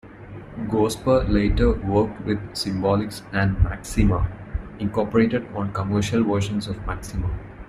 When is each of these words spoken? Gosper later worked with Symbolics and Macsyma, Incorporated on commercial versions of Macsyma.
Gosper 0.65 1.29
later 1.29 1.73
worked 1.73 2.21
with 2.21 2.39
Symbolics 2.53 3.21
and 3.33 3.55
Macsyma, 3.57 4.27
Incorporated 4.79 5.45
on 5.53 5.71
commercial 5.73 6.23
versions 6.23 6.65
of 6.67 6.75
Macsyma. 6.87 7.29